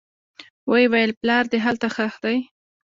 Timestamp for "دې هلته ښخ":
1.51-2.13